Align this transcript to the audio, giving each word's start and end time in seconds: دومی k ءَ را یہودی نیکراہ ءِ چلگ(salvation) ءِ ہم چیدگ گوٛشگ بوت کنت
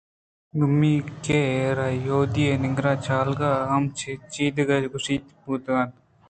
دومی 0.59 0.95
k 1.23 1.25
ءَ 1.39 1.45
را 1.77 1.87
یہودی 2.05 2.45
نیکراہ 2.61 2.97
ءِ 2.97 3.03
چلگ(salvation) 3.05 3.65
ءِ 3.65 3.69
ہم 3.71 3.83
چیدگ 4.33 4.69
گوٛشگ 4.91 5.23
بوت 5.41 5.61
کنت 5.65 5.91